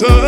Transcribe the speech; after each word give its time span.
return. 0.00 0.27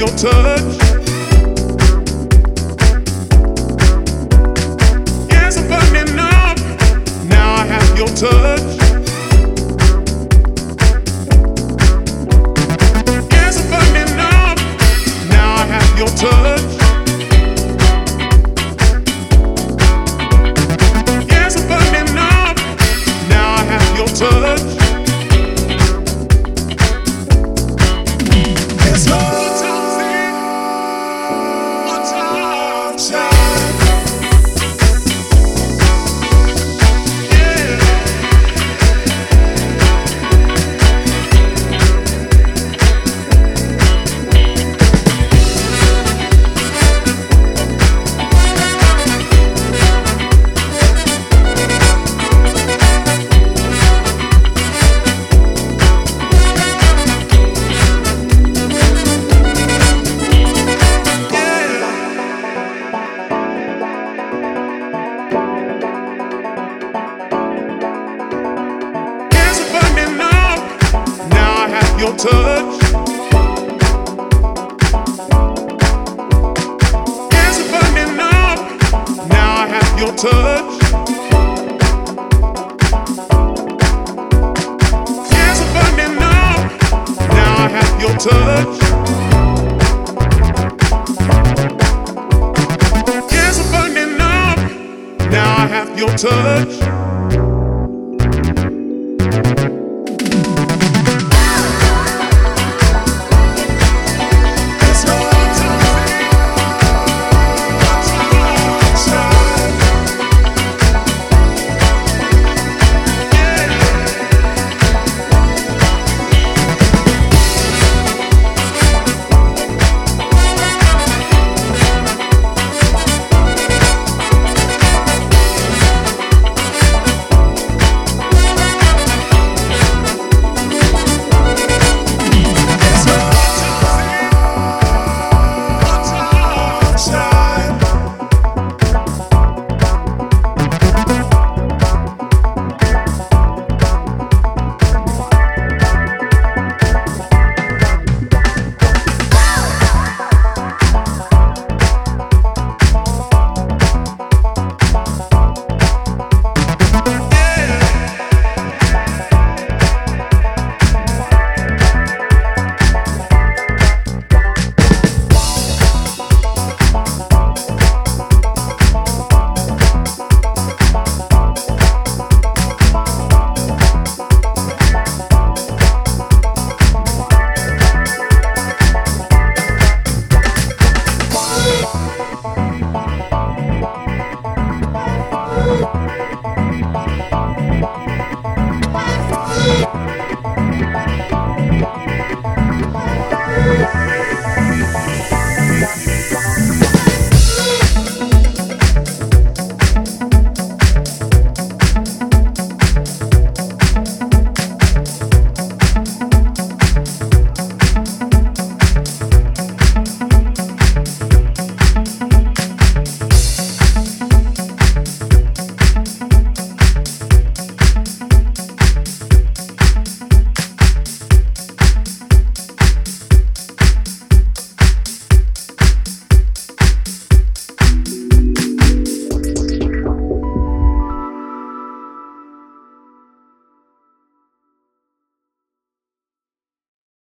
your 0.00 0.08
touch. 0.16 0.79
Your 72.00 72.16
touch. 72.16 72.80
Burning 77.70 78.18
up. 78.18 78.58
Now 79.28 79.56
I 79.56 79.66
have 79.66 79.98
your 80.00 80.14
touch. 80.14 80.80
Burning 85.74 86.22
up. 86.22 86.60
Now 87.34 87.54
I 87.56 87.68
have 87.68 88.00
your 88.00 88.14
touch. 88.16 88.80
Burning 93.70 94.20
up. 94.20 94.58
Now 95.30 95.56
I 95.58 95.66
have 95.66 95.98
your 95.98 96.16
touch. 96.16 96.99